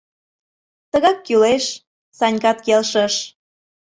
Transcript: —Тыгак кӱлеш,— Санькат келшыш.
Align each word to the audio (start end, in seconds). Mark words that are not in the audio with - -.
—Тыгак 0.91 1.17
кӱлеш,— 1.25 1.65
Санькат 2.17 2.57
келшыш. 2.65 3.13